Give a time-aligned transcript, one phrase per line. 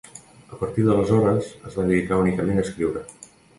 [0.55, 3.07] A partir d'aleshores es va dedicar únicament a escriure.